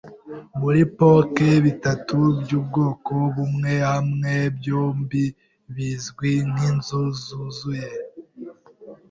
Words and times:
Muri 0.59 0.81
poker, 0.99 1.55
bitatu 1.67 2.17
byubwoko 2.41 3.13
bumwe 3.35 3.73
hamwe 3.89 4.33
byombi 4.57 5.21
bizwi 5.75 6.31
nkinzu 6.51 7.01
yuzuye. 7.31 7.87